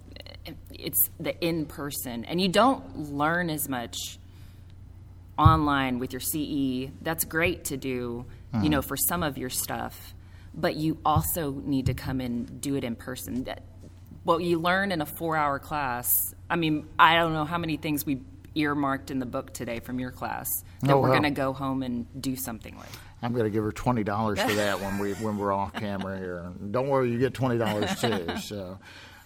it's 0.70 1.08
the 1.18 1.38
in 1.44 1.66
person. 1.66 2.25
And 2.25 2.40
you 2.40 2.49
don't 2.49 3.12
learn 3.12 3.50
as 3.50 3.68
much 3.68 3.96
online 5.38 5.99
with 5.99 6.12
your 6.12 6.20
CE. 6.20 6.92
That's 7.00 7.25
great 7.25 7.64
to 7.66 7.76
do, 7.76 8.26
mm-hmm. 8.52 8.62
you 8.62 8.70
know, 8.70 8.82
for 8.82 8.96
some 8.96 9.22
of 9.22 9.38
your 9.38 9.49
stuff 9.49 10.14
but 10.54 10.76
you 10.76 10.99
also 11.04 11.52
need 11.52 11.87
to 11.87 11.95
come 11.95 12.21
and 12.21 12.61
do 12.61 12.76
it 12.76 12.85
in 12.85 12.97
person. 12.97 13.47
What 14.25 14.42
you 14.42 14.59
learn 14.59 14.92
in 14.92 15.00
a 15.00 15.07
four 15.07 15.37
hour 15.37 15.59
class, 15.59 16.14
I 16.49 16.57
mean, 16.57 16.87
I 16.99 17.16
don't 17.16 17.33
know 17.33 17.45
how 17.45 17.59
many 17.59 17.76
things 17.76 18.04
we 18.04 18.21
earmarked 18.54 19.11
in 19.11 19.19
the 19.19 19.26
book 19.26 19.52
today 19.52 19.80
from 19.80 20.00
your 20.00 20.11
class 20.11 20.49
that 20.83 20.92
oh, 20.92 21.00
we're 21.00 21.09
going 21.09 21.23
to 21.23 21.30
go 21.30 21.52
home 21.52 21.83
and 21.83 22.07
do 22.21 22.37
something 22.37 22.76
with. 22.76 22.99
I'm 23.23 23.33
going 23.33 23.45
to 23.45 23.50
give 23.50 23.62
her 23.62 23.73
twenty 23.73 24.02
dollars 24.02 24.40
for 24.40 24.52
that 24.54 24.80
when 24.83 24.99
we 24.99 25.12
when 25.14 25.38
we're 25.38 25.52
off 25.52 25.75
camera 25.75 26.19
here. 26.19 26.50
Don't 26.71 26.88
worry, 26.88 27.11
you 27.11 27.19
get 27.19 27.35
twenty 27.35 27.59
dollars 27.59 28.00
too. 28.00 28.26
So, 28.40 28.78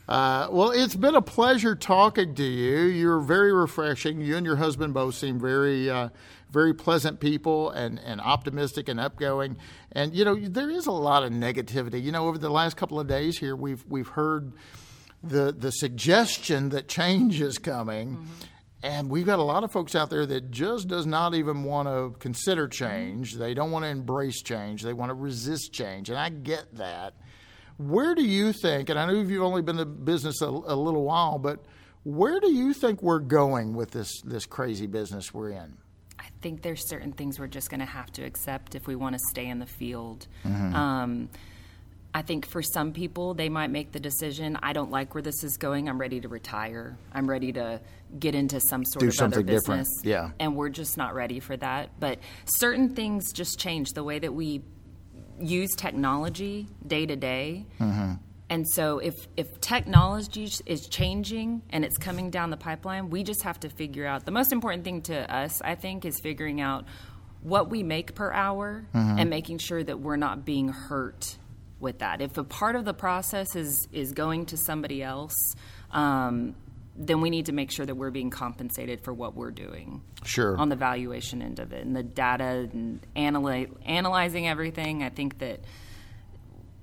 uh, 0.08 0.48
well, 0.50 0.70
it's 0.70 0.94
been 0.94 1.14
a 1.14 1.22
pleasure 1.22 1.74
talking 1.74 2.34
to 2.34 2.44
you. 2.44 2.82
You're 2.82 3.20
very 3.20 3.52
refreshing. 3.52 4.20
You 4.20 4.36
and 4.36 4.44
your 4.44 4.56
husband 4.56 4.92
both 4.92 5.14
seem 5.14 5.40
very 5.40 5.88
uh, 5.88 6.10
very 6.50 6.74
pleasant 6.74 7.20
people 7.20 7.70
and, 7.70 7.98
and 7.98 8.20
optimistic 8.20 8.88
and 8.88 9.00
upgoing. 9.00 9.56
And 9.92 10.14
you 10.14 10.24
know, 10.24 10.36
there 10.36 10.70
is 10.70 10.86
a 10.86 10.92
lot 10.92 11.22
of 11.22 11.32
negativity. 11.32 12.02
You 12.02 12.12
know, 12.12 12.28
over 12.28 12.38
the 12.38 12.50
last 12.50 12.76
couple 12.76 13.00
of 13.00 13.06
days 13.06 13.38
here, 13.38 13.56
we've 13.56 13.84
we've 13.88 14.08
heard 14.08 14.52
the 15.22 15.52
the 15.52 15.70
suggestion 15.70 16.68
that 16.70 16.86
change 16.88 17.40
is 17.40 17.58
coming. 17.58 18.16
Mm-hmm. 18.16 18.32
And 18.82 19.08
we've 19.08 19.24
got 19.24 19.38
a 19.38 19.42
lot 19.42 19.64
of 19.64 19.72
folks 19.72 19.94
out 19.94 20.10
there 20.10 20.26
that 20.26 20.50
just 20.50 20.88
does 20.88 21.06
not 21.06 21.34
even 21.34 21.64
want 21.64 21.88
to 21.88 22.18
consider 22.18 22.68
change. 22.68 23.32
Mm-hmm. 23.32 23.40
They 23.40 23.54
don't 23.54 23.70
want 23.70 23.86
to 23.86 23.88
embrace 23.88 24.42
change. 24.42 24.82
They 24.82 24.92
want 24.92 25.08
to 25.08 25.14
resist 25.14 25.72
change. 25.72 26.10
And 26.10 26.18
I 26.18 26.28
get 26.28 26.66
that. 26.76 27.14
Where 27.76 28.14
do 28.14 28.24
you 28.24 28.52
think, 28.52 28.88
and 28.88 28.98
I 28.98 29.06
know 29.06 29.12
you've 29.12 29.42
only 29.42 29.62
been 29.62 29.78
in 29.78 30.04
business 30.04 30.40
a, 30.42 30.46
a 30.46 30.76
little 30.76 31.04
while, 31.04 31.38
but 31.38 31.64
where 32.04 32.38
do 32.38 32.52
you 32.52 32.72
think 32.72 33.02
we're 33.02 33.18
going 33.18 33.74
with 33.74 33.90
this, 33.90 34.20
this 34.22 34.46
crazy 34.46 34.86
business 34.86 35.34
we're 35.34 35.50
in? 35.50 35.76
I 36.18 36.26
think 36.40 36.62
there's 36.62 36.88
certain 36.88 37.12
things 37.12 37.38
we're 37.38 37.46
just 37.46 37.70
going 37.70 37.80
to 37.80 37.86
have 37.86 38.12
to 38.12 38.22
accept 38.22 38.74
if 38.74 38.86
we 38.86 38.94
want 38.94 39.14
to 39.14 39.20
stay 39.30 39.48
in 39.48 39.58
the 39.58 39.66
field. 39.66 40.26
Mm-hmm. 40.44 40.74
Um, 40.74 41.28
I 42.16 42.22
think 42.22 42.46
for 42.46 42.62
some 42.62 42.92
people, 42.92 43.34
they 43.34 43.48
might 43.48 43.70
make 43.70 43.90
the 43.90 43.98
decision 43.98 44.56
I 44.62 44.72
don't 44.72 44.92
like 44.92 45.14
where 45.14 45.22
this 45.22 45.42
is 45.42 45.56
going. 45.56 45.88
I'm 45.88 46.00
ready 46.00 46.20
to 46.20 46.28
retire. 46.28 46.96
I'm 47.12 47.28
ready 47.28 47.52
to 47.54 47.80
get 48.20 48.36
into 48.36 48.60
some 48.60 48.84
sort 48.84 49.00
Do 49.00 49.08
of 49.08 49.14
something 49.14 49.38
other 49.38 49.44
business. 49.44 49.88
Different. 50.02 50.30
Yeah. 50.30 50.30
And 50.38 50.54
we're 50.54 50.68
just 50.68 50.96
not 50.96 51.14
ready 51.14 51.40
for 51.40 51.56
that. 51.56 51.98
But 51.98 52.20
certain 52.44 52.94
things 52.94 53.32
just 53.32 53.58
change 53.58 53.90
the 53.94 54.04
way 54.04 54.20
that 54.20 54.32
we 54.32 54.62
use 55.40 55.74
technology 55.76 56.68
day 56.86 57.06
to 57.06 57.16
day. 57.16 57.66
Mm-hmm. 57.80 58.14
And 58.50 58.68
so 58.68 58.98
if 58.98 59.26
if 59.36 59.60
technology 59.60 60.48
is 60.66 60.86
changing 60.86 61.62
and 61.70 61.84
it's 61.84 61.96
coming 61.96 62.30
down 62.30 62.50
the 62.50 62.56
pipeline, 62.56 63.10
we 63.10 63.22
just 63.22 63.42
have 63.42 63.58
to 63.60 63.68
figure 63.68 64.06
out 64.06 64.26
the 64.26 64.30
most 64.30 64.52
important 64.52 64.84
thing 64.84 65.02
to 65.02 65.34
us, 65.34 65.62
I 65.62 65.74
think, 65.74 66.04
is 66.04 66.20
figuring 66.20 66.60
out 66.60 66.84
what 67.40 67.70
we 67.70 67.82
make 67.82 68.14
per 68.14 68.32
hour 68.32 68.86
mm-hmm. 68.94 69.18
and 69.18 69.30
making 69.30 69.58
sure 69.58 69.82
that 69.82 70.00
we're 70.00 70.16
not 70.16 70.44
being 70.44 70.68
hurt 70.68 71.36
with 71.80 71.98
that. 71.98 72.20
If 72.20 72.38
a 72.38 72.44
part 72.44 72.76
of 72.76 72.84
the 72.84 72.94
process 72.94 73.56
is 73.56 73.88
is 73.92 74.12
going 74.12 74.46
to 74.46 74.56
somebody 74.56 75.02
else, 75.02 75.34
um, 75.90 76.54
then 76.96 77.20
we 77.20 77.30
need 77.30 77.46
to 77.46 77.52
make 77.52 77.70
sure 77.70 77.84
that 77.84 77.94
we're 77.94 78.10
being 78.10 78.30
compensated 78.30 79.00
for 79.00 79.12
what 79.12 79.34
we're 79.34 79.50
doing. 79.50 80.02
Sure. 80.24 80.56
On 80.56 80.68
the 80.68 80.76
valuation 80.76 81.42
end 81.42 81.58
of 81.58 81.72
it 81.72 81.84
and 81.84 81.94
the 81.94 82.02
data 82.02 82.68
and 82.72 83.04
analy- 83.16 83.70
analyzing 83.84 84.46
everything, 84.46 85.02
I 85.02 85.08
think 85.08 85.38
that 85.38 85.60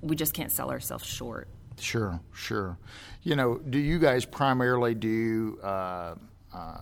we 0.01 0.15
just 0.15 0.33
can't 0.33 0.51
sell 0.51 0.69
ourselves 0.69 1.05
short. 1.05 1.47
Sure, 1.79 2.19
sure. 2.33 2.77
You 3.23 3.35
know, 3.35 3.57
do 3.57 3.79
you 3.79 3.99
guys 3.99 4.25
primarily 4.25 4.95
do? 4.95 5.59
Uh, 5.63 6.15
uh, 6.53 6.77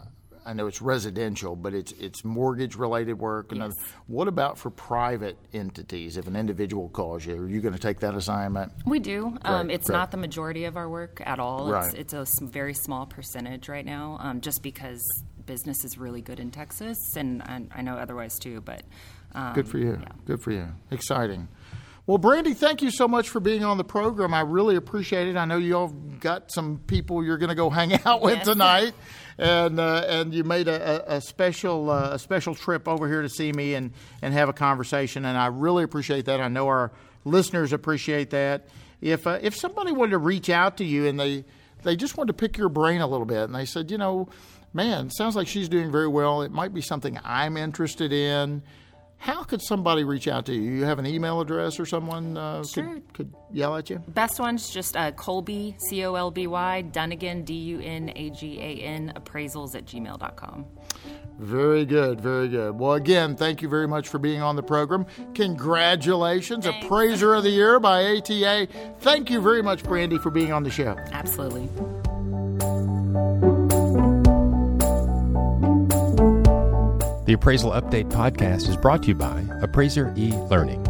I 0.49 0.53
know 0.53 0.65
it's 0.65 0.81
residential, 0.81 1.55
but 1.55 1.75
it's 1.75 1.91
it's 1.91 2.25
mortgage 2.25 2.75
related 2.75 3.13
work. 3.13 3.51
Yes. 3.53 3.71
what 4.07 4.27
about 4.27 4.57
for 4.57 4.71
private 4.71 5.37
entities? 5.53 6.17
If 6.17 6.25
an 6.25 6.35
individual 6.35 6.89
calls 6.89 7.23
you, 7.23 7.35
are 7.35 7.47
you 7.47 7.61
going 7.61 7.75
to 7.75 7.79
take 7.79 7.99
that 7.99 8.15
assignment? 8.15 8.71
We 8.83 8.97
do. 8.97 9.37
Um, 9.43 9.69
it's 9.69 9.89
not 9.89 10.09
the 10.09 10.17
majority 10.17 10.65
of 10.65 10.75
our 10.75 10.89
work 10.89 11.21
at 11.23 11.37
all. 11.37 11.71
Right. 11.71 11.93
It's, 11.93 12.13
it's 12.15 12.41
a 12.41 12.45
very 12.47 12.73
small 12.73 13.05
percentage 13.05 13.69
right 13.69 13.85
now, 13.85 14.17
um, 14.21 14.41
just 14.41 14.63
because 14.63 15.03
business 15.45 15.85
is 15.85 15.99
really 15.99 16.21
good 16.21 16.39
in 16.39 16.49
Texas, 16.49 16.97
and 17.15 17.43
I, 17.43 17.61
I 17.75 17.81
know 17.83 17.93
otherwise 17.93 18.39
too. 18.39 18.61
But 18.61 18.81
um, 19.35 19.53
good 19.53 19.67
for 19.67 19.77
you. 19.77 19.99
Yeah. 20.01 20.09
Good 20.25 20.41
for 20.41 20.49
you. 20.51 20.67
Exciting. 20.89 21.47
Well, 22.07 22.17
Brandi, 22.17 22.55
thank 22.55 22.81
you 22.81 22.89
so 22.89 23.07
much 23.07 23.29
for 23.29 23.39
being 23.39 23.63
on 23.63 23.77
the 23.77 23.83
program. 23.83 24.33
I 24.33 24.41
really 24.41 24.75
appreciate 24.75 25.27
it. 25.27 25.37
I 25.37 25.45
know 25.45 25.57
you 25.57 25.77
all 25.77 25.93
got 26.19 26.51
some 26.51 26.79
people 26.87 27.23
you're 27.23 27.37
going 27.37 27.49
to 27.49 27.55
go 27.55 27.69
hang 27.69 27.93
out 28.05 28.21
with 28.21 28.37
yes. 28.37 28.47
tonight, 28.47 28.93
and 29.37 29.79
uh, 29.79 30.05
and 30.07 30.33
you 30.33 30.43
made 30.43 30.67
a, 30.67 31.15
a 31.15 31.21
special 31.21 31.89
uh, 31.89 32.11
a 32.11 32.19
special 32.19 32.55
trip 32.55 32.87
over 32.87 33.07
here 33.07 33.21
to 33.21 33.29
see 33.29 33.51
me 33.51 33.73
and 33.73 33.91
and 34.21 34.33
have 34.33 34.49
a 34.49 34.53
conversation, 34.53 35.25
and 35.25 35.37
I 35.37 35.47
really 35.47 35.83
appreciate 35.83 36.25
that. 36.25 36.39
I 36.39 36.47
know 36.47 36.67
our 36.67 36.91
listeners 37.25 37.73
appreciate 37.73 38.29
that. 38.31 38.67
If 39.01 39.27
uh, 39.27 39.39
if 39.41 39.55
somebody 39.55 39.91
wanted 39.91 40.11
to 40.11 40.17
reach 40.17 40.49
out 40.49 40.77
to 40.77 40.85
you 40.85 41.07
and 41.07 41.19
they 41.19 41.45
they 41.83 41.95
just 41.95 42.17
wanted 42.17 42.27
to 42.27 42.33
pick 42.33 42.57
your 42.57 42.69
brain 42.69 43.01
a 43.01 43.07
little 43.07 43.25
bit, 43.25 43.43
and 43.43 43.55
they 43.55 43.65
said, 43.65 43.89
you 43.91 43.97
know, 43.97 44.29
man, 44.73 45.09
sounds 45.09 45.35
like 45.35 45.47
she's 45.47 45.69
doing 45.69 45.91
very 45.91 46.07
well. 46.07 46.41
It 46.41 46.51
might 46.51 46.73
be 46.73 46.81
something 46.81 47.19
I'm 47.23 47.57
interested 47.57 48.11
in 48.11 48.61
how 49.19 49.43
could 49.43 49.61
somebody 49.61 50.05
reach 50.05 50.27
out 50.29 50.45
to 50.45 50.53
you? 50.53 50.61
You 50.61 50.85
have 50.85 50.97
an 50.97 51.05
email 51.05 51.41
address 51.41 51.77
or 51.77 51.85
someone 51.85 52.37
uh, 52.37 52.63
sure. 52.63 52.85
could, 52.85 53.13
could 53.13 53.33
yell 53.51 53.75
at 53.75 53.89
you? 53.89 53.99
Best 54.07 54.39
one's 54.39 54.69
just 54.69 54.95
uh, 54.95 55.11
Colby, 55.11 55.75
C 55.77 56.05
O 56.05 56.15
L 56.15 56.31
B 56.31 56.47
Y, 56.47 56.85
Dunagan, 56.91 57.43
D 57.43 57.53
U 57.53 57.81
N 57.81 58.11
A 58.15 58.29
G 58.29 58.59
A 58.59 58.81
N, 58.81 59.13
appraisals 59.15 59.75
at 59.75 59.85
gmail.com. 59.85 60.65
Very 61.37 61.85
good, 61.85 62.21
very 62.21 62.47
good. 62.47 62.79
Well, 62.79 62.93
again, 62.93 63.35
thank 63.35 63.61
you 63.61 63.67
very 63.67 63.87
much 63.87 64.07
for 64.07 64.19
being 64.19 64.41
on 64.41 64.55
the 64.55 64.63
program. 64.63 65.05
Congratulations, 65.35 66.65
Thanks. 66.65 66.85
Appraiser 66.85 67.35
of 67.35 67.43
the 67.43 67.49
Year 67.49 67.79
by 67.79 68.17
ATA. 68.17 68.67
Thank 68.99 69.29
you 69.29 69.41
very 69.41 69.61
much, 69.61 69.83
Brandi, 69.83 70.19
for 70.21 70.31
being 70.31 70.53
on 70.53 70.63
the 70.63 70.71
show. 70.71 70.95
Absolutely. 71.11 71.69
The 77.29 77.35
Appraisal 77.35 77.73
Update 77.73 78.09
podcast 78.09 78.67
is 78.67 78.75
brought 78.75 79.03
to 79.03 79.09
you 79.09 79.13
by 79.13 79.45
Appraiser 79.61 80.11
e 80.17 80.31
Learning. 80.49 80.88